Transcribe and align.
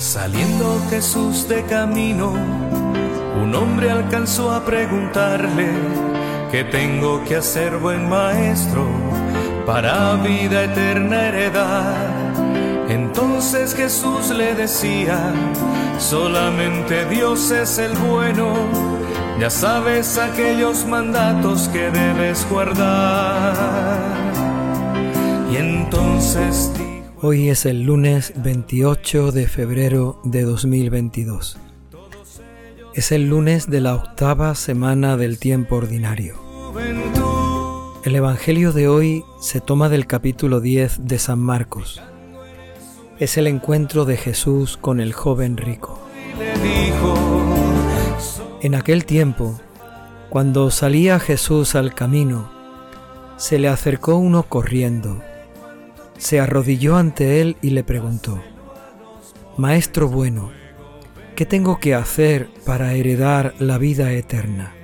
Saliendo 0.00 0.80
Jesús 0.88 1.46
de 1.46 1.62
camino, 1.66 2.32
un 3.42 3.54
hombre 3.54 3.90
alcanzó 3.90 4.50
a 4.50 4.64
preguntarle, 4.64 5.68
¿qué 6.50 6.64
tengo 6.64 7.22
que 7.24 7.36
hacer, 7.36 7.76
buen 7.76 8.08
maestro, 8.08 8.88
para 9.66 10.14
vida 10.14 10.64
eterna 10.64 11.28
heredar? 11.28 12.32
Entonces 12.88 13.74
Jesús 13.74 14.30
le 14.30 14.54
decía, 14.54 15.34
solamente 15.98 17.04
Dios 17.04 17.50
es 17.50 17.76
el 17.76 17.92
bueno, 17.92 18.54
ya 19.38 19.50
sabes 19.50 20.16
aquellos 20.16 20.86
mandatos 20.86 21.68
que 21.68 21.90
debes 21.90 22.48
guardar. 22.48 23.94
Y 25.52 25.56
entonces 25.56 26.72
Hoy 27.22 27.50
es 27.50 27.66
el 27.66 27.82
lunes 27.82 28.32
28 28.36 29.30
de 29.30 29.46
febrero 29.46 30.18
de 30.24 30.40
2022. 30.40 31.58
Es 32.94 33.12
el 33.12 33.28
lunes 33.28 33.68
de 33.68 33.82
la 33.82 33.94
octava 33.94 34.54
semana 34.54 35.18
del 35.18 35.38
tiempo 35.38 35.76
ordinario. 35.76 36.36
El 38.04 38.16
Evangelio 38.16 38.72
de 38.72 38.88
hoy 38.88 39.22
se 39.38 39.60
toma 39.60 39.90
del 39.90 40.06
capítulo 40.06 40.62
10 40.62 41.06
de 41.08 41.18
San 41.18 41.40
Marcos. 41.40 42.00
Es 43.18 43.36
el 43.36 43.48
encuentro 43.48 44.06
de 44.06 44.16
Jesús 44.16 44.78
con 44.78 44.98
el 44.98 45.12
joven 45.12 45.58
rico. 45.58 46.00
En 48.62 48.74
aquel 48.74 49.04
tiempo, 49.04 49.60
cuando 50.30 50.70
salía 50.70 51.20
Jesús 51.20 51.74
al 51.74 51.92
camino, 51.92 52.50
se 53.36 53.58
le 53.58 53.68
acercó 53.68 54.16
uno 54.16 54.44
corriendo 54.44 55.22
se 56.20 56.38
arrodilló 56.38 56.98
ante 56.98 57.40
él 57.40 57.56
y 57.62 57.70
le 57.70 57.82
preguntó, 57.82 58.42
Maestro 59.56 60.06
bueno, 60.06 60.50
¿qué 61.34 61.46
tengo 61.46 61.80
que 61.80 61.94
hacer 61.94 62.50
para 62.66 62.92
heredar 62.92 63.54
la 63.58 63.78
vida 63.78 64.12
eterna? 64.12 64.74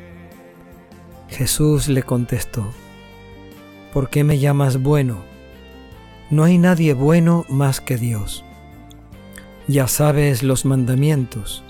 Jesús 1.28 1.88
le 1.88 2.02
contestó, 2.02 2.66
¿por 3.92 4.08
qué 4.08 4.24
me 4.24 4.38
llamas 4.38 4.82
bueno? 4.82 5.18
No 6.30 6.42
hay 6.42 6.56
nadie 6.56 6.94
bueno 6.94 7.44
más 7.50 7.82
que 7.82 7.98
Dios. 7.98 8.42
Ya 9.68 9.88
sabes 9.88 10.42
los 10.42 10.64
mandamientos. 10.64 11.64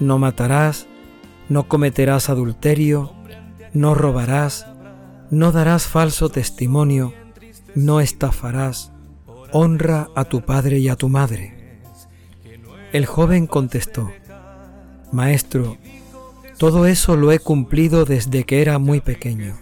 No 0.00 0.18
matarás, 0.18 0.86
no 1.50 1.68
cometerás 1.68 2.30
adulterio, 2.30 3.12
no 3.74 3.94
robarás, 3.94 4.66
no 5.30 5.52
darás 5.52 5.86
falso 5.86 6.30
testimonio, 6.30 7.12
no 7.74 8.00
estafarás, 8.00 8.92
honra 9.52 10.08
a 10.14 10.24
tu 10.24 10.42
padre 10.42 10.78
y 10.78 10.88
a 10.88 10.96
tu 10.96 11.08
madre. 11.08 11.80
El 12.92 13.06
joven 13.06 13.46
contestó, 13.46 14.10
Maestro, 15.12 15.76
todo 16.58 16.86
eso 16.86 17.16
lo 17.16 17.32
he 17.32 17.38
cumplido 17.38 18.04
desde 18.04 18.44
que 18.44 18.62
era 18.62 18.78
muy 18.78 19.00
pequeño. 19.00 19.56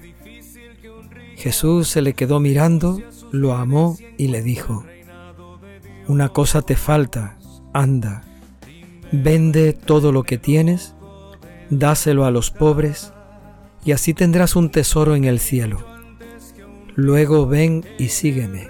Jesús 1.37 1.89
se 1.89 2.03
le 2.03 2.15
quedó 2.15 2.41
mirando, 2.41 3.01
lo 3.33 3.55
amó 3.55 3.99
y 4.17 4.29
le 4.29 4.43
dijo, 4.43 4.85
Una 6.09 6.31
cosa 6.31 6.63
te 6.63 6.77
falta, 6.77 7.37
anda, 7.73 8.23
vende 9.13 9.73
todo 9.73 10.13
lo 10.13 10.23
que 10.23 10.39
tienes, 10.39 10.95
dáselo 11.69 12.25
a 12.25 12.31
los 12.31 12.51
pobres, 12.51 13.13
y 13.85 13.93
así 13.93 14.15
tendrás 14.15 14.57
un 14.57 14.71
tesoro 14.71 15.15
en 15.15 15.25
el 15.25 15.39
cielo 15.39 15.96
Luego 16.97 17.47
ven 17.47 17.85
y 17.99 18.09
sígueme. 18.09 18.69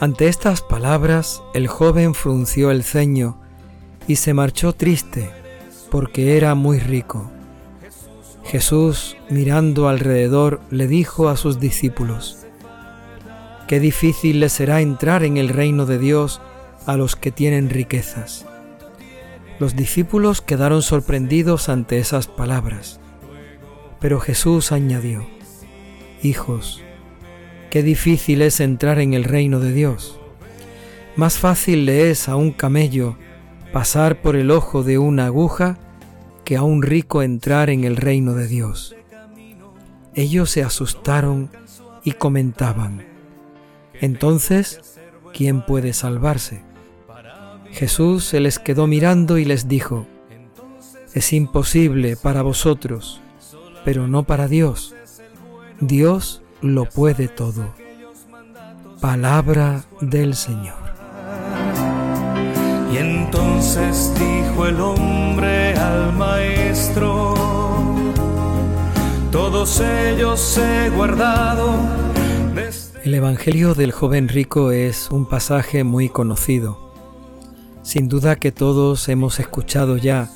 Ante 0.00 0.26
estas 0.26 0.60
palabras 0.60 1.40
el 1.54 1.68
joven 1.68 2.14
frunció 2.14 2.72
el 2.72 2.82
ceño 2.82 3.38
y 4.08 4.16
se 4.16 4.34
marchó 4.34 4.72
triste 4.72 5.30
porque 5.88 6.36
era 6.36 6.56
muy 6.56 6.80
rico. 6.80 7.30
Jesús, 8.42 9.16
mirando 9.30 9.88
alrededor, 9.88 10.60
le 10.70 10.88
dijo 10.88 11.28
a 11.28 11.36
sus 11.36 11.60
discípulos, 11.60 12.44
Qué 13.68 13.78
difícil 13.78 14.40
le 14.40 14.48
será 14.48 14.80
entrar 14.80 15.22
en 15.22 15.36
el 15.36 15.50
reino 15.50 15.86
de 15.86 16.00
Dios 16.00 16.40
a 16.86 16.96
los 16.96 17.14
que 17.14 17.30
tienen 17.30 17.70
riquezas. 17.70 18.46
Los 19.60 19.76
discípulos 19.76 20.42
quedaron 20.42 20.82
sorprendidos 20.82 21.68
ante 21.68 22.00
esas 22.00 22.26
palabras, 22.26 22.98
pero 24.00 24.18
Jesús 24.18 24.72
añadió, 24.72 25.24
Hijos, 26.22 26.82
qué 27.70 27.82
difícil 27.82 28.42
es 28.42 28.60
entrar 28.60 28.98
en 28.98 29.14
el 29.14 29.24
reino 29.24 29.60
de 29.60 29.72
Dios. 29.72 30.18
Más 31.16 31.38
fácil 31.38 31.84
le 31.84 32.10
es 32.10 32.28
a 32.28 32.36
un 32.36 32.52
camello 32.52 33.16
pasar 33.72 34.22
por 34.22 34.36
el 34.36 34.50
ojo 34.50 34.82
de 34.82 34.98
una 34.98 35.26
aguja 35.26 35.78
que 36.44 36.56
a 36.56 36.62
un 36.62 36.82
rico 36.82 37.22
entrar 37.22 37.70
en 37.70 37.84
el 37.84 37.96
reino 37.96 38.34
de 38.34 38.46
Dios. 38.46 38.96
Ellos 40.14 40.50
se 40.50 40.62
asustaron 40.62 41.50
y 42.04 42.12
comentaban, 42.12 43.04
entonces, 44.00 44.98
¿quién 45.32 45.64
puede 45.64 45.92
salvarse? 45.92 46.62
Jesús 47.70 48.24
se 48.24 48.40
les 48.40 48.58
quedó 48.58 48.86
mirando 48.86 49.38
y 49.38 49.44
les 49.44 49.68
dijo, 49.68 50.06
es 51.12 51.32
imposible 51.32 52.16
para 52.16 52.42
vosotros, 52.42 53.20
pero 53.84 54.06
no 54.06 54.24
para 54.24 54.48
Dios 54.48 54.94
Dios 55.86 56.42
lo 56.62 56.86
puede 56.86 57.28
todo. 57.28 57.74
Palabra 59.00 59.84
del 60.00 60.34
Señor. 60.34 60.82
Y 62.92 62.96
entonces 62.96 64.12
dijo 64.14 64.66
el 64.66 64.80
hombre 64.80 65.74
al 65.74 66.12
maestro, 66.14 67.34
todos 69.30 69.80
ellos 69.80 70.58
he 70.58 70.90
guardado. 70.90 71.74
El 73.02 73.14
Evangelio 73.14 73.74
del 73.74 73.92
joven 73.92 74.28
rico 74.28 74.70
es 74.70 75.10
un 75.10 75.28
pasaje 75.28 75.84
muy 75.84 76.08
conocido. 76.08 76.78
Sin 77.82 78.08
duda 78.08 78.36
que 78.36 78.52
todos 78.52 79.10
hemos 79.10 79.38
escuchado 79.40 79.98
ya 79.98 80.30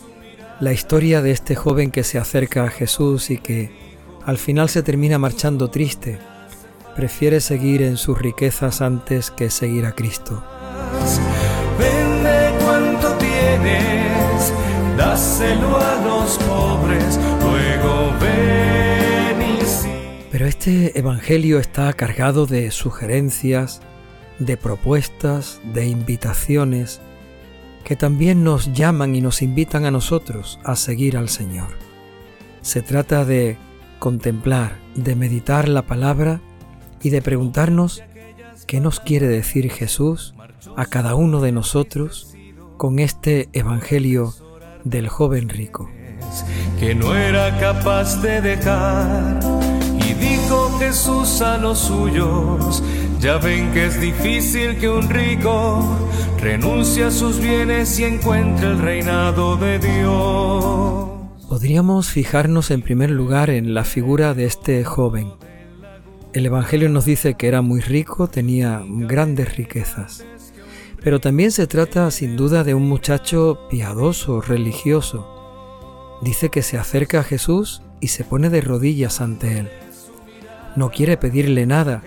la 0.60 0.72
historia 0.72 1.22
de 1.22 1.30
este 1.30 1.54
joven 1.54 1.90
que 1.90 2.04
se 2.04 2.18
acerca 2.18 2.64
a 2.64 2.70
Jesús 2.70 3.30
y 3.30 3.38
que 3.38 3.87
al 4.24 4.38
final 4.38 4.68
se 4.68 4.82
termina 4.82 5.18
marchando 5.18 5.68
triste. 5.68 6.18
Prefiere 6.94 7.40
seguir 7.40 7.82
en 7.82 7.96
sus 7.96 8.18
riquezas 8.18 8.80
antes 8.80 9.30
que 9.30 9.50
seguir 9.50 9.86
a 9.86 9.92
Cristo. 9.92 10.42
Vende 11.78 12.52
cuanto 12.64 13.12
tienes, 13.18 14.52
dáselo 14.96 15.78
a 15.78 15.94
los 16.04 16.38
pobres, 16.38 17.18
luego 17.40 18.12
ven 18.20 19.42
y 19.42 20.28
Pero 20.30 20.46
este 20.46 20.98
Evangelio 20.98 21.58
está 21.58 21.92
cargado 21.92 22.46
de 22.46 22.70
sugerencias, 22.70 23.80
de 24.38 24.56
propuestas, 24.56 25.60
de 25.72 25.86
invitaciones, 25.86 27.00
que 27.84 27.96
también 27.96 28.44
nos 28.44 28.72
llaman 28.72 29.14
y 29.14 29.20
nos 29.20 29.40
invitan 29.40 29.84
a 29.84 29.90
nosotros 29.90 30.58
a 30.64 30.76
seguir 30.76 31.16
al 31.16 31.28
Señor. 31.28 31.68
Se 32.60 32.82
trata 32.82 33.24
de 33.24 33.56
contemplar, 33.98 34.78
de 34.94 35.14
meditar 35.14 35.68
la 35.68 35.82
palabra 35.82 36.40
y 37.02 37.10
de 37.10 37.22
preguntarnos 37.22 38.02
qué 38.66 38.80
nos 38.80 39.00
quiere 39.00 39.28
decir 39.28 39.70
Jesús 39.70 40.34
a 40.76 40.86
cada 40.86 41.14
uno 41.14 41.40
de 41.40 41.52
nosotros 41.52 42.34
con 42.76 42.98
este 42.98 43.48
Evangelio 43.52 44.34
del 44.84 45.08
joven 45.08 45.48
rico. 45.48 45.90
Que 46.78 46.94
no 46.94 47.14
era 47.14 47.58
capaz 47.58 48.20
de 48.22 48.40
dejar 48.40 49.40
y 50.06 50.14
dijo 50.14 50.78
Jesús 50.78 51.40
a 51.40 51.58
los 51.58 51.78
suyos, 51.78 52.82
ya 53.20 53.38
ven 53.38 53.72
que 53.72 53.86
es 53.86 54.00
difícil 54.00 54.78
que 54.78 54.88
un 54.88 55.08
rico 55.08 55.84
renuncie 56.40 57.04
a 57.04 57.10
sus 57.10 57.40
bienes 57.40 57.98
y 57.98 58.04
encuentre 58.04 58.68
el 58.68 58.78
reinado 58.78 59.56
de 59.56 59.78
Dios. 59.78 61.17
Podríamos 61.48 62.10
fijarnos 62.10 62.70
en 62.70 62.82
primer 62.82 63.08
lugar 63.08 63.48
en 63.48 63.72
la 63.72 63.84
figura 63.84 64.34
de 64.34 64.44
este 64.44 64.84
joven. 64.84 65.32
El 66.34 66.44
Evangelio 66.44 66.90
nos 66.90 67.06
dice 67.06 67.34
que 67.34 67.48
era 67.48 67.62
muy 67.62 67.80
rico, 67.80 68.28
tenía 68.28 68.82
grandes 68.86 69.56
riquezas, 69.56 70.26
pero 71.02 71.20
también 71.20 71.50
se 71.50 71.66
trata 71.66 72.10
sin 72.10 72.36
duda 72.36 72.64
de 72.64 72.74
un 72.74 72.86
muchacho 72.86 73.60
piadoso, 73.70 74.42
religioso. 74.42 76.18
Dice 76.20 76.50
que 76.50 76.60
se 76.60 76.76
acerca 76.76 77.20
a 77.20 77.24
Jesús 77.24 77.80
y 77.98 78.08
se 78.08 78.24
pone 78.24 78.50
de 78.50 78.60
rodillas 78.60 79.22
ante 79.22 79.60
él. 79.60 79.70
No 80.76 80.90
quiere 80.90 81.16
pedirle 81.16 81.64
nada, 81.64 82.02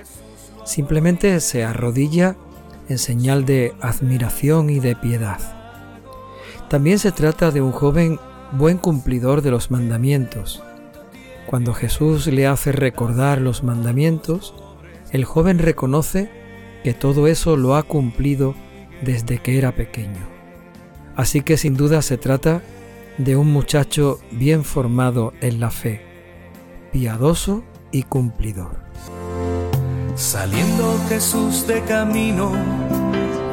simplemente 0.66 1.40
se 1.40 1.64
arrodilla 1.64 2.36
en 2.90 3.00
señal 3.00 3.46
de 3.46 3.74
admiración 3.82 4.70
y 4.70 4.80
de 4.80 4.96
piedad. 4.96 5.40
También 6.70 7.00
se 7.00 7.12
trata 7.12 7.50
de 7.50 7.62
un 7.62 7.72
joven 7.72 8.20
buen 8.52 8.78
cumplidor 8.78 9.42
de 9.42 9.52
los 9.52 9.72
mandamientos. 9.72 10.64
Cuando 11.46 11.74
Jesús 11.74 12.28
le 12.28 12.48
hace 12.48 12.72
recordar 12.72 13.42
los 13.42 13.64
mandamientos, 13.64 14.54
el 15.12 15.26
joven 15.26 15.60
reconoce 15.60 16.30
que 16.84 16.94
todo 16.94 17.28
eso 17.28 17.58
lo 17.58 17.76
ha 17.76 17.84
cumplido 17.84 18.56
desde 19.02 19.40
que 19.40 19.58
era 19.58 19.74
pequeño. 19.74 20.28
Así 21.16 21.42
que 21.42 21.58
sin 21.58 21.76
duda 21.76 22.02
se 22.02 22.18
trata 22.18 22.62
de 23.18 23.36
un 23.36 23.52
muchacho 23.52 24.20
bien 24.32 24.64
formado 24.64 25.34
en 25.42 25.60
la 25.60 25.70
fe, 25.70 26.02
piadoso 26.92 27.64
y 27.92 28.04
cumplidor. 28.04 28.80
Saliendo 30.16 31.00
Jesús 31.10 31.68
de 31.68 31.82
camino, 31.84 32.52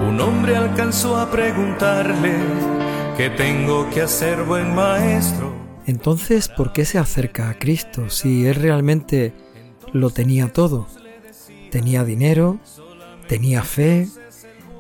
un 0.08 0.20
hombre 0.20 0.56
alcanzó 0.56 1.16
a 1.16 1.30
preguntarle, 1.30 2.34
¿qué 3.18 3.30
tengo 3.30 3.90
que 3.90 4.00
hacer, 4.00 4.44
buen 4.44 4.72
maestro? 4.76 5.52
Entonces, 5.86 6.48
¿por 6.48 6.72
qué 6.72 6.84
se 6.84 6.98
acerca 6.98 7.50
a 7.50 7.58
Cristo 7.58 8.10
si 8.10 8.46
él 8.46 8.54
realmente 8.54 9.34
lo 9.92 10.10
tenía 10.10 10.52
todo? 10.52 10.86
Tenía 11.72 12.04
dinero, 12.04 12.60
tenía 13.26 13.64
fe, 13.64 14.06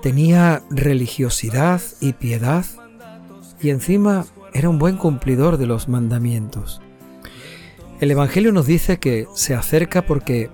tenía 0.02 0.62
religiosidad 0.70 1.82
y 2.00 2.12
piedad, 2.12 2.64
y 3.60 3.70
encima 3.70 4.24
era 4.54 4.68
un 4.68 4.78
buen 4.78 4.98
cumplidor 4.98 5.56
de 5.56 5.66
los 5.66 5.88
mandamientos. 5.88 6.80
El 7.98 8.12
Evangelio 8.12 8.52
nos 8.52 8.66
dice 8.66 9.00
que 9.00 9.26
se 9.34 9.56
acerca 9.56 10.02
porque 10.02 10.48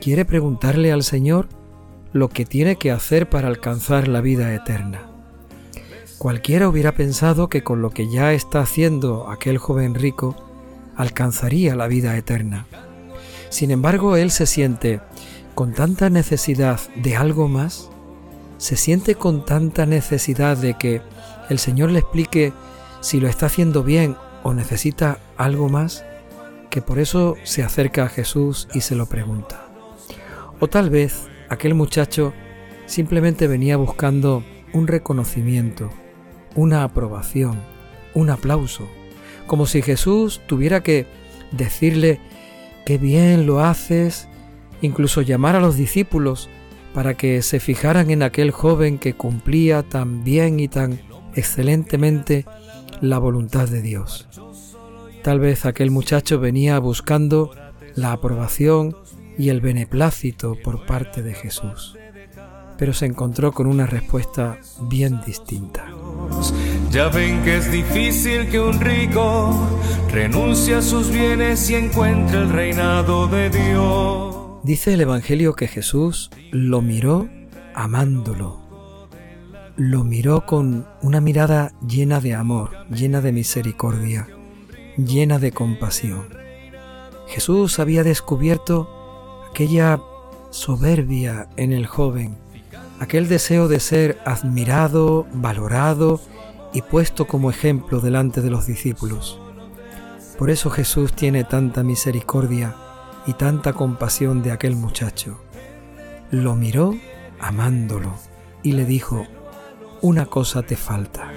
quiere 0.00 0.24
preguntarle 0.24 0.92
al 0.92 1.02
Señor 1.02 1.46
lo 2.14 2.30
que 2.30 2.46
tiene 2.46 2.76
que 2.76 2.90
hacer 2.90 3.28
para 3.28 3.48
alcanzar 3.48 4.08
la 4.08 4.22
vida 4.22 4.54
eterna. 4.54 5.07
Cualquiera 6.18 6.68
hubiera 6.68 6.96
pensado 6.96 7.48
que 7.48 7.62
con 7.62 7.80
lo 7.80 7.90
que 7.90 8.08
ya 8.08 8.32
está 8.32 8.60
haciendo 8.60 9.30
aquel 9.30 9.56
joven 9.58 9.94
rico 9.94 10.34
alcanzaría 10.96 11.76
la 11.76 11.86
vida 11.86 12.16
eterna. 12.16 12.66
Sin 13.50 13.70
embargo, 13.70 14.16
él 14.16 14.32
se 14.32 14.46
siente 14.46 15.00
con 15.54 15.74
tanta 15.74 16.10
necesidad 16.10 16.80
de 16.96 17.16
algo 17.16 17.46
más, 17.46 17.88
se 18.58 18.74
siente 18.74 19.14
con 19.14 19.44
tanta 19.44 19.86
necesidad 19.86 20.56
de 20.56 20.74
que 20.74 21.02
el 21.50 21.60
Señor 21.60 21.92
le 21.92 22.00
explique 22.00 22.52
si 23.00 23.20
lo 23.20 23.28
está 23.28 23.46
haciendo 23.46 23.84
bien 23.84 24.16
o 24.42 24.54
necesita 24.54 25.20
algo 25.36 25.68
más, 25.68 26.04
que 26.68 26.82
por 26.82 26.98
eso 26.98 27.36
se 27.44 27.62
acerca 27.62 28.02
a 28.02 28.08
Jesús 28.08 28.66
y 28.74 28.80
se 28.80 28.96
lo 28.96 29.06
pregunta. 29.06 29.68
O 30.58 30.66
tal 30.66 30.90
vez 30.90 31.28
aquel 31.48 31.74
muchacho 31.74 32.32
simplemente 32.86 33.46
venía 33.46 33.76
buscando 33.76 34.42
un 34.72 34.88
reconocimiento, 34.88 35.90
una 36.54 36.84
aprobación, 36.84 37.56
un 38.14 38.30
aplauso, 38.30 38.88
como 39.46 39.66
si 39.66 39.82
Jesús 39.82 40.40
tuviera 40.46 40.82
que 40.82 41.06
decirle 41.52 42.20
qué 42.84 42.98
bien 42.98 43.46
lo 43.46 43.60
haces, 43.60 44.28
incluso 44.82 45.22
llamar 45.22 45.56
a 45.56 45.60
los 45.60 45.76
discípulos 45.76 46.48
para 46.94 47.14
que 47.14 47.42
se 47.42 47.60
fijaran 47.60 48.10
en 48.10 48.22
aquel 48.22 48.50
joven 48.50 48.98
que 48.98 49.14
cumplía 49.14 49.82
tan 49.82 50.24
bien 50.24 50.60
y 50.60 50.68
tan 50.68 51.00
excelentemente 51.34 52.44
la 53.00 53.18
voluntad 53.18 53.68
de 53.68 53.82
Dios. 53.82 54.28
Tal 55.22 55.40
vez 55.40 55.66
aquel 55.66 55.90
muchacho 55.90 56.40
venía 56.40 56.78
buscando 56.78 57.52
la 57.94 58.12
aprobación 58.12 58.96
y 59.36 59.50
el 59.50 59.60
beneplácito 59.60 60.56
por 60.62 60.86
parte 60.86 61.22
de 61.22 61.34
Jesús, 61.34 61.96
pero 62.76 62.92
se 62.92 63.06
encontró 63.06 63.52
con 63.52 63.66
una 63.66 63.86
respuesta 63.86 64.58
bien 64.88 65.20
distinta. 65.24 65.97
Ya 66.90 67.08
ven 67.08 67.42
que 67.44 67.58
es 67.58 67.70
difícil 67.70 68.48
que 68.48 68.58
un 68.58 68.80
rico 68.80 69.54
renuncie 70.10 70.76
a 70.76 70.82
sus 70.82 71.10
bienes 71.10 71.68
y 71.70 71.74
encuentre 71.74 72.38
el 72.38 72.48
reinado 72.50 73.28
de 73.28 73.50
Dios. 73.50 74.34
Dice 74.62 74.94
el 74.94 75.02
Evangelio 75.02 75.54
que 75.54 75.68
Jesús 75.68 76.30
lo 76.50 76.80
miró 76.82 77.28
amándolo, 77.74 78.60
lo 79.76 80.02
miró 80.02 80.46
con 80.46 80.86
una 81.02 81.20
mirada 81.20 81.72
llena 81.86 82.20
de 82.20 82.34
amor, 82.34 82.70
llena 82.90 83.20
de 83.20 83.32
misericordia, 83.32 84.26
llena 84.96 85.38
de 85.38 85.52
compasión. 85.52 86.28
Jesús 87.28 87.78
había 87.78 88.02
descubierto 88.02 88.88
aquella 89.50 90.00
soberbia 90.50 91.48
en 91.56 91.72
el 91.72 91.86
joven, 91.86 92.36
aquel 93.00 93.28
deseo 93.28 93.68
de 93.68 93.80
ser 93.80 94.18
admirado, 94.24 95.26
valorado 95.32 96.20
y 96.72 96.82
puesto 96.82 97.26
como 97.26 97.50
ejemplo 97.50 98.00
delante 98.00 98.40
de 98.40 98.50
los 98.50 98.66
discípulos. 98.66 99.40
Por 100.38 100.50
eso 100.50 100.70
Jesús 100.70 101.12
tiene 101.12 101.44
tanta 101.44 101.82
misericordia 101.82 102.74
y 103.26 103.32
tanta 103.32 103.72
compasión 103.72 104.42
de 104.42 104.52
aquel 104.52 104.76
muchacho. 104.76 105.40
Lo 106.30 106.54
miró 106.54 106.94
amándolo 107.40 108.14
y 108.62 108.72
le 108.72 108.84
dijo, 108.84 109.26
una 110.00 110.26
cosa 110.26 110.62
te 110.62 110.76
falta. 110.76 111.32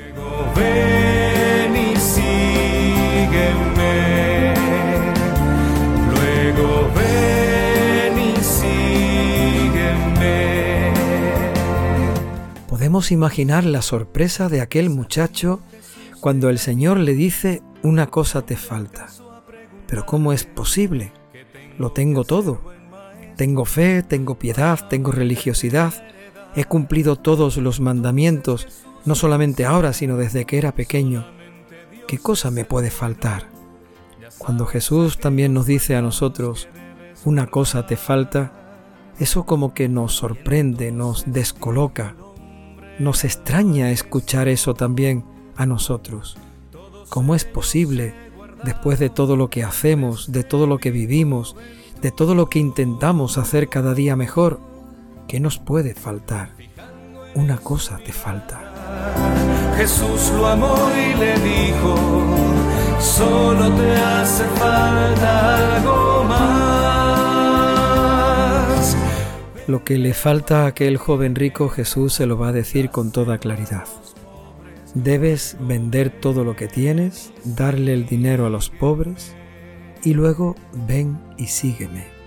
Podemos 12.92 13.14
imaginar 13.14 13.64
la 13.64 13.82
sorpresa 13.82 14.50
de 14.50 14.60
aquel 14.60 14.90
muchacho 14.90 15.62
cuando 16.20 16.50
el 16.50 16.60
Señor 16.60 17.00
le 17.00 17.14
dice 17.14 17.62
una 17.84 18.08
cosa 18.08 18.42
te 18.42 18.58
falta. 18.58 19.08
Pero 19.88 20.06
¿cómo 20.06 20.34
es 20.34 20.44
posible? 20.44 21.14
Lo 21.78 21.94
tengo 21.94 22.26
todo. 22.26 22.60
Tengo 23.38 23.64
fe, 23.64 24.04
tengo 24.04 24.38
piedad, 24.38 24.78
tengo 24.90 25.14
religiosidad, 25.14 25.94
He 26.54 26.66
cumplido 26.66 27.16
todos 27.16 27.56
los 27.56 27.80
mandamientos, 27.80 28.68
no 29.06 29.16
solamente 29.16 29.64
ahora, 29.64 29.94
sino 29.94 30.18
desde 30.18 30.44
que 30.44 30.58
era 30.58 30.74
pequeño. 30.74 31.26
¿Qué 32.10 32.18
cosa 32.18 32.52
me 32.52 32.66
puede 32.66 32.92
faltar? 32.92 33.46
Cuando 34.38 34.66
Jesús 34.66 35.18
también 35.18 35.54
nos 35.54 35.66
dice 35.66 35.96
a 35.96 36.02
nosotros, 36.02 36.68
una 37.24 37.48
cosa 37.48 37.86
te 37.86 37.96
falta, 37.96 38.52
eso 39.18 39.46
como 39.46 39.74
que 39.74 39.88
nos 39.88 40.14
sorprende, 40.14 40.92
nos 40.92 41.24
descoloca, 41.26 42.16
nos 43.02 43.24
extraña 43.24 43.92
escuchar 43.92 44.48
eso 44.48 44.74
también 44.74 45.26
a 45.56 45.66
nosotros. 45.66 46.38
¿Cómo 47.10 47.36
es 47.36 47.44
posible, 47.44 48.14
después 48.64 49.00
de 49.00 49.10
todo 49.10 49.36
lo 49.36 49.50
que 49.50 49.64
hacemos, 49.64 50.32
de 50.32 50.44
todo 50.44 50.68
lo 50.68 50.78
que 50.78 50.92
vivimos, 50.92 51.56
de 52.02 52.12
todo 52.12 52.36
lo 52.36 52.50
que 52.50 52.60
intentamos 52.60 53.38
hacer 53.38 53.68
cada 53.68 53.94
día 53.94 54.16
mejor, 54.16 54.60
¿Qué 55.32 55.40
nos 55.40 55.60
puede 55.60 55.94
faltar? 55.94 56.50
Una 57.36 57.56
cosa 57.56 57.98
te 58.06 58.12
falta. 58.12 58.60
Jesús 59.78 60.30
lo 60.36 60.46
amó 60.46 60.76
y 60.94 61.18
le 61.18 61.40
dijo, 61.40 61.96
solo 63.00 63.72
te 63.72 63.96
hace 63.96 64.44
falta 64.60 65.78
algo 65.78 66.26
más. 66.26 66.61
Lo 69.72 69.84
que 69.86 69.98
le 69.98 70.14
falta 70.14 70.64
a 70.64 70.68
aquel 70.68 70.98
joven 70.98 71.34
rico 71.34 71.70
Jesús 71.70 72.14
se 72.14 72.26
lo 72.26 72.38
va 72.38 72.50
a 72.50 72.52
decir 72.52 72.90
con 72.90 73.12
toda 73.12 73.38
claridad. 73.38 73.86
Debes 74.96 75.56
vender 75.62 76.10
todo 76.10 76.44
lo 76.44 76.58
que 76.58 76.68
tienes, 76.68 77.32
darle 77.46 77.94
el 77.94 78.06
dinero 78.06 78.46
a 78.46 78.50
los 78.50 78.70
pobres 78.70 79.34
y 80.04 80.14
luego 80.14 80.56
ven 80.88 81.18
y 81.38 81.48
sígueme 81.48 82.22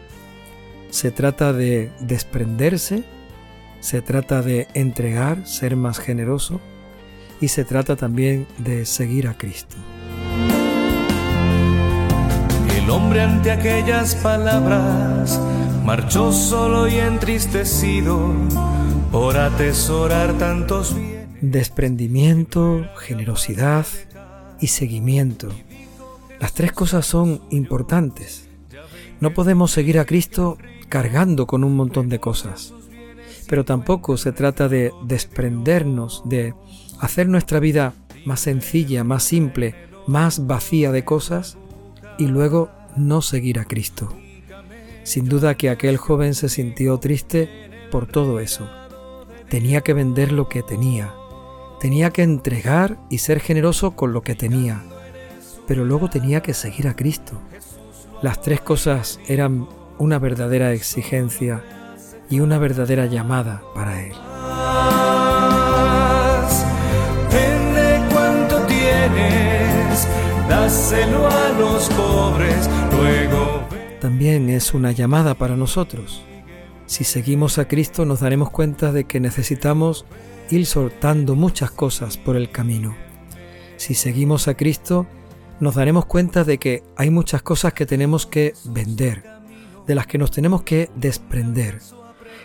se 0.95 1.11
trata 1.11 1.53
de 1.53 1.91
desprenderse, 1.99 3.03
se 3.81 4.01
trata 4.01 4.43
de 4.43 4.69
entregar, 4.75 5.45
ser 5.45 5.75
más 5.75 5.99
generoso 5.99 6.61
y 7.41 7.49
se 7.49 7.65
trata 7.65 7.97
también 7.97 8.47
de 8.59 8.87
seguir 8.87 9.27
a 9.27 9.37
Cristo. 9.37 9.75
El 12.77 12.89
hombre 12.89 13.23
ante 13.23 13.51
aquellas 13.51 14.15
palabras 14.15 15.41
marchó 15.85 16.33
solo 16.33 16.89
y 16.89 16.95
entristecido 16.95 18.33
por 19.13 19.37
atesorar 19.37 20.39
tantos. 20.39 20.97
Desprendimiento, 21.43 22.87
generosidad 22.99 23.87
y 24.61 24.69
seguimiento. 24.69 25.49
Las 26.41 26.55
tres 26.55 26.73
cosas 26.73 27.07
son 27.07 27.43
importantes. 27.51 28.49
No 29.21 29.35
podemos 29.35 29.71
seguir 29.71 29.99
a 29.99 30.07
Cristo 30.07 30.57
cargando 30.89 31.47
con 31.47 31.65
un 31.65 31.77
montón 31.77 32.09
de 32.09 32.19
cosas. 32.19 32.73
Pero 33.47 33.65
tampoco 33.65 34.17
se 34.17 34.33
trata 34.33 34.69
de 34.69 34.91
desprendernos, 35.05 36.23
de 36.25 36.55
hacer 36.99 37.29
nuestra 37.29 37.61
vida 37.61 37.93
más 38.25 38.41
sencilla, 38.41 39.05
más 39.05 39.23
simple, 39.23 39.75
más 40.07 40.47
vacía 40.47 40.93
de 40.93 41.05
cosas 41.05 41.59
y 42.19 42.27
luego 42.27 42.71
no 42.97 43.21
seguir 43.21 43.59
a 43.59 43.67
Cristo. 43.67 44.17
Sin 45.05 45.29
duda 45.29 45.55
que 45.55 45.71
aquel 45.71 45.99
joven 45.99 46.35
se 46.35 46.49
sintió 46.49 46.99
triste 46.99 47.49
por 47.91 48.07
todo 48.07 48.41
eso. 48.41 48.69
Tenía 49.49 49.83
que 49.83 49.93
vender 49.93 50.33
lo 50.33 50.49
que 50.49 50.63
tenía. 50.63 51.15
Tenía 51.79 52.11
que 52.11 52.23
entregar 52.23 52.99
y 53.11 53.19
ser 53.19 53.39
generoso 53.41 53.93
con 53.93 54.13
lo 54.13 54.23
que 54.23 54.35
tenía. 54.35 54.83
Pero 55.69 55.85
luego 55.85 56.11
tenía 56.11 56.43
que 56.43 56.55
seguir 56.55 56.89
a 56.89 56.97
Cristo. 56.97 57.41
Las 58.23 58.41
tres 58.41 58.63
cosas 58.63 59.21
eran 59.29 59.69
una 59.99 60.19
verdadera 60.19 60.73
exigencia 60.73 61.63
y 62.31 62.41
una 62.41 62.59
verdadera 62.59 63.07
llamada 63.07 63.63
para 63.75 64.03
él. 64.03 64.15
cuánto 68.11 68.57
tienes, 68.67 70.09
dáselo 70.49 71.29
a 71.29 71.49
los 71.59 71.89
pobres, 71.91 72.69
luego 72.93 73.44
también 74.05 74.51
es 74.51 74.75
una 74.75 74.93
llamada 74.93 75.35
para 75.35 75.57
nosotros. 75.57 76.21
Si 76.85 77.05
seguimos 77.05 77.57
a 77.57 77.67
Cristo 77.67 78.05
nos 78.05 78.21
daremos 78.21 78.51
cuenta 78.51 78.93
de 78.93 79.05
que 79.05 79.19
necesitamos 79.19 80.05
ir 80.51 80.67
soltando 80.67 81.35
muchas 81.37 81.71
cosas 81.71 82.19
por 82.19 82.37
el 82.37 82.51
camino. 82.51 82.95
Si 83.79 83.95
seguimos 83.95 84.47
a 84.47 84.59
Cristo 84.59 85.07
nos 85.59 85.77
daremos 85.77 86.05
cuenta 86.05 86.45
de 86.45 86.59
que 86.59 86.83
hay 86.97 87.09
muchas 87.09 87.41
cosas 87.41 87.73
que 87.73 87.87
tenemos 87.87 88.27
que 88.27 88.53
vender, 88.67 89.25
de 89.87 89.95
las 89.95 90.07
que 90.07 90.19
nos 90.19 90.31
tenemos 90.31 90.65
que 90.65 90.91
desprender, 90.97 91.79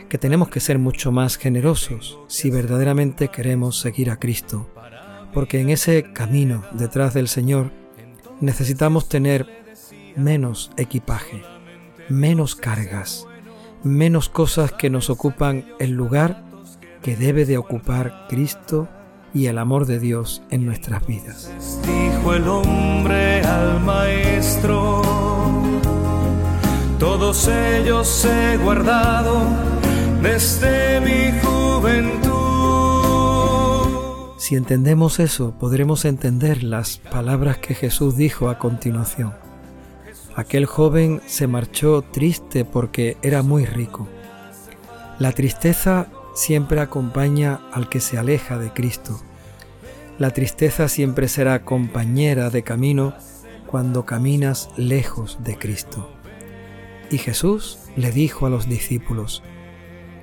que 0.08 0.18
tenemos 0.18 0.48
que 0.48 0.62
ser 0.62 0.80
mucho 0.80 1.12
más 1.12 1.36
generosos 1.36 2.20
si 2.30 2.50
verdaderamente 2.52 3.28
queremos 3.28 3.78
seguir 3.78 4.12
a 4.12 4.18
Cristo, 4.18 4.70
porque 5.34 5.60
en 5.60 5.72
ese 5.72 6.14
camino 6.14 6.64
detrás 6.72 7.14
del 7.14 7.28
Señor 7.28 7.74
necesitamos 8.40 9.10
tener 9.10 9.60
menos 10.24 10.72
equipaje, 10.78 11.44
menos 12.10 12.56
cargas, 12.56 13.26
menos 13.84 14.30
cosas 14.30 14.72
que 14.72 14.90
nos 14.90 15.10
ocupan 15.10 15.66
el 15.80 15.92
lugar 15.92 16.44
que 17.02 17.16
debe 17.16 17.46
de 17.46 17.58
ocupar 17.58 18.28
Cristo 18.28 18.88
y 19.34 19.46
el 19.46 19.58
amor 19.58 19.86
de 19.86 20.00
Dios 20.00 20.42
en 20.50 20.66
nuestras 20.66 21.06
vidas. 21.06 21.52
Dijo 21.86 22.34
el 22.34 22.48
hombre 22.48 23.42
al 23.42 23.80
maestro, 23.82 25.02
todos 27.00 27.48
ellos 27.48 28.26
he 28.26 28.58
guardado 28.58 29.42
desde 30.22 31.00
mi 31.00 31.40
juventud. 31.40 32.40
Si 34.38 34.56
entendemos 34.56 35.20
eso, 35.20 35.54
podremos 35.60 36.06
entender 36.06 36.64
las 36.64 36.98
palabras 36.98 37.60
que 37.60 37.76
Jesús 37.76 38.18
dijo 38.18 38.50
a 38.50 38.58
continuación. 38.58 39.49
Aquel 40.40 40.66
joven 40.68 41.20
se 41.26 41.48
marchó 41.48 42.02
triste 42.02 42.64
porque 42.64 43.18
era 43.22 43.44
muy 43.44 43.66
rico. 43.66 44.08
La 45.20 45.34
tristeza 45.34 46.08
siempre 46.34 46.80
acompaña 46.80 47.60
al 47.74 47.90
que 47.90 48.00
se 48.00 48.18
aleja 48.18 48.58
de 48.58 48.72
Cristo. 48.72 49.20
La 50.18 50.32
tristeza 50.32 50.88
siempre 50.88 51.28
será 51.28 51.66
compañera 51.66 52.50
de 52.50 52.64
camino 52.64 53.16
cuando 53.68 54.06
caminas 54.06 54.70
lejos 54.78 55.40
de 55.44 55.58
Cristo. 55.58 56.10
Y 57.12 57.18
Jesús 57.18 57.78
le 57.98 58.14
dijo 58.14 58.46
a 58.46 58.50
los 58.50 58.70
discípulos, 58.70 59.44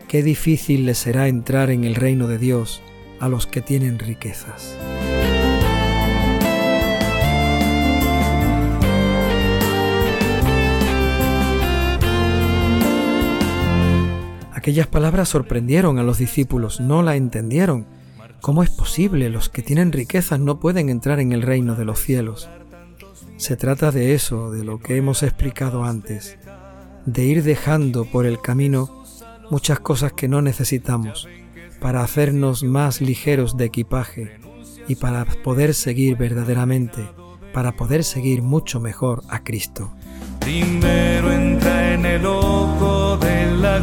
qué 0.08 0.22
difícil 0.22 0.86
les 0.86 0.96
será 0.96 1.28
entrar 1.28 1.68
en 1.68 1.84
el 1.84 1.94
reino 1.94 2.26
de 2.26 2.38
Dios 2.38 2.80
a 3.20 3.28
los 3.28 3.46
que 3.46 3.60
tienen 3.60 3.98
riquezas. 3.98 4.78
Aquellas 14.66 14.88
palabras 14.88 15.28
sorprendieron 15.28 16.00
a 16.00 16.02
los 16.02 16.18
discípulos, 16.18 16.80
no 16.80 17.04
la 17.04 17.14
entendieron. 17.14 17.86
¿Cómo 18.40 18.64
es 18.64 18.70
posible? 18.70 19.30
Los 19.30 19.48
que 19.48 19.62
tienen 19.62 19.92
riquezas 19.92 20.40
no 20.40 20.58
pueden 20.58 20.88
entrar 20.88 21.20
en 21.20 21.30
el 21.30 21.42
reino 21.42 21.76
de 21.76 21.84
los 21.84 22.00
cielos. 22.00 22.48
Se 23.36 23.56
trata 23.56 23.92
de 23.92 24.14
eso, 24.14 24.50
de 24.50 24.64
lo 24.64 24.80
que 24.80 24.96
hemos 24.96 25.22
explicado 25.22 25.84
antes, 25.84 26.36
de 27.04 27.24
ir 27.24 27.44
dejando 27.44 28.06
por 28.06 28.26
el 28.26 28.40
camino 28.40 29.04
muchas 29.52 29.78
cosas 29.78 30.14
que 30.14 30.26
no 30.26 30.42
necesitamos 30.42 31.28
para 31.80 32.02
hacernos 32.02 32.64
más 32.64 33.00
ligeros 33.00 33.56
de 33.56 33.66
equipaje 33.66 34.40
y 34.88 34.96
para 34.96 35.26
poder 35.44 35.74
seguir 35.74 36.16
verdaderamente, 36.16 37.08
para 37.52 37.76
poder 37.76 38.02
seguir 38.02 38.42
mucho 38.42 38.80
mejor 38.80 39.22
a 39.28 39.44
Cristo. 39.44 39.94
Primero 40.40 41.30
entra 41.30 41.94
en 41.94 42.04
el 42.04 42.26
ojo 42.26 43.16
de 43.18 43.46
la 43.52 43.78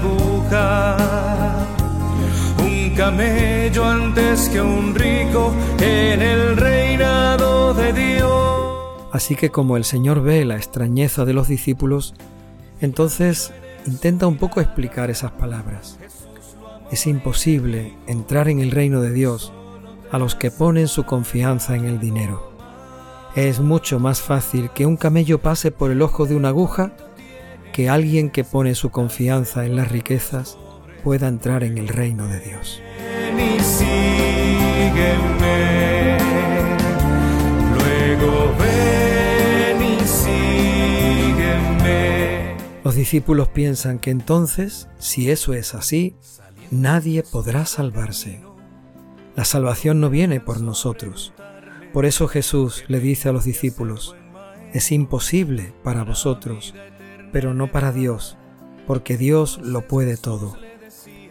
un 2.59 2.93
camello 2.95 3.85
antes 3.85 4.49
que 4.49 4.61
un 4.61 4.93
rico 4.93 5.53
en 5.79 6.21
el 6.21 6.57
reinado 6.57 7.73
de 7.73 7.93
Dios. 7.93 9.09
Así 9.11 9.35
que 9.35 9.49
como 9.49 9.77
el 9.77 9.83
Señor 9.83 10.21
ve 10.21 10.45
la 10.45 10.55
extrañeza 10.55 11.25
de 11.25 11.33
los 11.33 11.47
discípulos, 11.47 12.13
entonces 12.81 13.51
intenta 13.85 14.27
un 14.27 14.37
poco 14.37 14.61
explicar 14.61 15.09
esas 15.09 15.31
palabras. 15.31 15.97
Es 16.91 17.07
imposible 17.07 17.93
entrar 18.05 18.47
en 18.47 18.59
el 18.59 18.71
reino 18.71 19.01
de 19.01 19.11
Dios 19.11 19.51
a 20.11 20.19
los 20.19 20.35
que 20.35 20.51
ponen 20.51 20.87
su 20.87 21.05
confianza 21.05 21.75
en 21.75 21.85
el 21.85 21.99
dinero. 21.99 22.53
Es 23.35 23.59
mucho 23.59 23.99
más 23.99 24.21
fácil 24.21 24.69
que 24.69 24.85
un 24.85 24.97
camello 24.97 25.41
pase 25.41 25.71
por 25.71 25.89
el 25.89 26.03
ojo 26.03 26.27
de 26.27 26.35
una 26.35 26.49
aguja 26.49 26.91
que 27.73 27.89
alguien 27.89 28.29
que 28.29 28.43
pone 28.43 28.75
su 28.75 28.91
confianza 28.91 29.65
en 29.65 29.75
las 29.75 29.91
riquezas 29.91 30.59
pueda 31.03 31.27
entrar 31.27 31.63
en 31.63 31.77
el 31.79 31.87
reino 31.87 32.27
de 32.27 32.39
Dios. 32.39 32.81
luego 37.75 38.53
Los 42.83 42.95
discípulos 42.95 43.49
piensan 43.49 43.97
que 43.97 44.11
entonces, 44.11 44.87
si 44.99 45.31
eso 45.31 45.53
es 45.53 45.73
así, 45.73 46.15
nadie 46.69 47.23
podrá 47.23 47.65
salvarse. 47.65 48.41
La 49.35 49.45
salvación 49.45 49.99
no 49.99 50.11
viene 50.11 50.39
por 50.39 50.61
nosotros, 50.61 51.33
por 51.91 52.05
eso 52.05 52.27
Jesús 52.27 52.83
le 52.87 52.99
dice 52.99 53.29
a 53.29 53.31
los 53.31 53.45
discípulos, 53.45 54.15
es 54.73 54.91
imposible 54.91 55.73
para 55.83 56.03
vosotros, 56.03 56.75
pero 57.33 57.53
no 57.53 57.69
para 57.69 57.91
Dios, 57.91 58.37
porque 58.87 59.17
Dios 59.17 59.59
lo 59.61 59.85
puede 59.87 60.15
todo. 60.15 60.55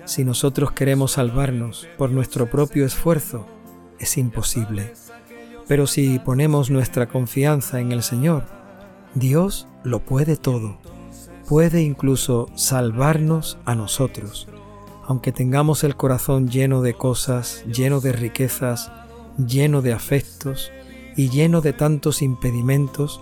Si 0.05 0.25
nosotros 0.25 0.73
queremos 0.73 1.13
salvarnos 1.13 1.89
por 1.97 2.11
nuestro 2.11 2.51
propio 2.51 2.85
esfuerzo, 2.85 3.47
es 4.01 4.19
imposible. 4.19 4.93
Pero 5.69 5.87
si 5.87 6.19
ponemos 6.19 6.71
nuestra 6.71 7.07
confianza 7.07 7.81
en 7.81 7.93
el 7.93 8.03
Señor, 8.03 8.45
Dios 9.15 9.69
lo 9.85 10.01
puede 10.01 10.37
todo. 10.37 10.77
Puede 11.49 11.83
incluso 11.83 12.49
salvarnos 12.57 13.59
a 13.65 13.75
nosotros, 13.77 14.49
aunque 15.07 15.31
tengamos 15.31 15.85
el 15.85 15.97
corazón 15.97 16.49
lleno 16.49 16.83
de 16.83 16.95
cosas, 16.95 17.65
lleno 17.67 18.01
de 18.01 18.13
riquezas, 18.13 18.91
lleno 19.39 19.83
de 19.83 19.93
afectos 19.93 20.73
y 21.17 21.29
lleno 21.29 21.61
de 21.61 21.73
tantos 21.73 22.23
impedimentos 22.23 23.21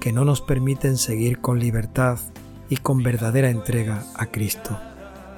que 0.00 0.12
no 0.12 0.24
nos 0.24 0.40
permiten 0.40 0.96
seguir 0.96 1.40
con 1.40 1.60
libertad 1.60 2.18
y 2.68 2.76
con 2.78 3.02
verdadera 3.02 3.50
entrega 3.50 4.02
a 4.16 4.26
Cristo. 4.26 4.78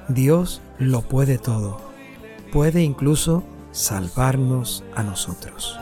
Dios 0.07 0.61
lo 0.79 1.01
puede 1.01 1.37
todo, 1.37 1.79
puede 2.51 2.81
incluso 2.81 3.43
salvarnos 3.71 4.83
a 4.95 5.03
nosotros. 5.03 5.77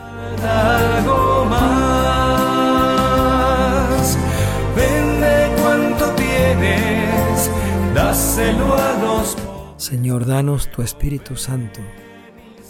Señor, 9.76 10.26
danos 10.26 10.70
tu 10.70 10.82
Espíritu 10.82 11.36
Santo 11.36 11.80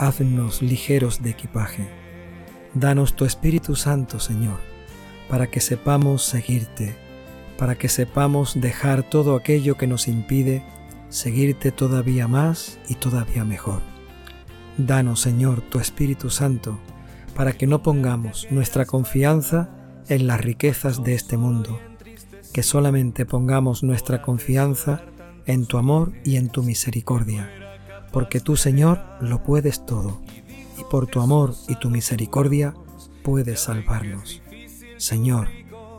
haznos 0.02 0.62
ligeros 0.62 1.22
de 1.22 1.30
equipaje. 1.30 1.88
Danos 2.74 3.14
tu 3.14 3.24
Espíritu 3.24 3.76
Santo, 3.76 4.18
Señor, 4.18 4.58
para 5.32 5.46
que 5.46 5.60
sepamos 5.60 6.26
seguirte, 6.26 6.94
para 7.56 7.76
que 7.76 7.88
sepamos 7.88 8.60
dejar 8.60 9.02
todo 9.02 9.34
aquello 9.34 9.78
que 9.78 9.86
nos 9.86 10.06
impide 10.06 10.62
seguirte 11.08 11.72
todavía 11.72 12.28
más 12.28 12.78
y 12.86 12.96
todavía 12.96 13.42
mejor. 13.46 13.80
Danos, 14.76 15.22
Señor, 15.22 15.62
tu 15.62 15.78
Espíritu 15.78 16.28
Santo, 16.28 16.78
para 17.34 17.54
que 17.54 17.66
no 17.66 17.82
pongamos 17.82 18.46
nuestra 18.50 18.84
confianza 18.84 19.70
en 20.08 20.26
las 20.26 20.42
riquezas 20.42 21.02
de 21.02 21.14
este 21.14 21.38
mundo, 21.38 21.80
que 22.52 22.62
solamente 22.62 23.24
pongamos 23.24 23.82
nuestra 23.82 24.20
confianza 24.20 25.00
en 25.46 25.64
tu 25.64 25.78
amor 25.78 26.12
y 26.26 26.36
en 26.36 26.50
tu 26.50 26.62
misericordia 26.62 27.50
porque 28.12 28.40
tú, 28.40 28.56
Señor, 28.56 29.00
lo 29.20 29.42
puedes 29.42 29.86
todo, 29.86 30.20
y 30.78 30.84
por 30.84 31.06
tu 31.06 31.20
amor 31.20 31.54
y 31.66 31.76
tu 31.76 31.88
misericordia 31.88 32.74
puedes 33.24 33.60
salvarnos. 33.60 34.42
Señor, 35.02 35.48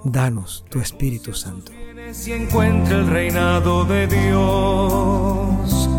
danos 0.06 0.64
tu 0.70 0.80
Espíritu 0.80 1.34
Santo. 1.34 1.74
Si 2.14 2.32
encuentra 2.32 2.96
el 2.96 3.08
reinado 3.08 3.84
de 3.84 4.08
Dios, 4.08 5.90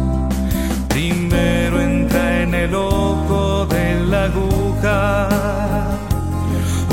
primero 0.89 1.83
entra 1.83 2.43
en 2.45 2.55
el 2.55 2.75
ojo 2.75 3.67
de 3.67 4.01
la 4.07 4.25
aguja. 4.25 5.29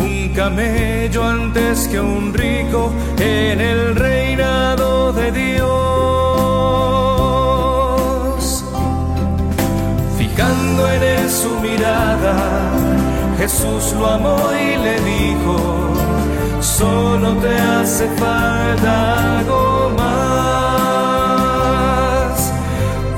Un 0.03 0.33
camello 0.35 1.23
antes 1.23 1.87
que 1.87 2.01
un 2.01 2.33
rico 2.33 2.91
en 3.17 3.61
el 3.61 3.95
reinado 3.95 5.13
de 5.13 5.31
Dios. 5.31 5.91
en 11.03 11.29
su 11.29 11.59
mirada, 11.61 12.71
Jesús 13.37 13.93
lo 13.97 14.07
amó 14.07 14.37
y 14.53 14.77
le 14.77 14.99
dijo, 15.01 16.00
solo 16.81 17.29
te 17.43 17.53
hace 17.55 18.07
falta 18.17 18.93
algo 19.37 19.91
más. 19.97 21.21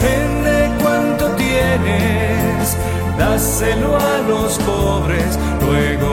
Vende 0.02 0.58
cuanto 0.82 1.26
tienes, 1.44 2.78
dáselo 3.18 3.90
a 3.98 4.14
los 4.28 4.52
pobres, 4.70 5.40
luego 5.62 6.13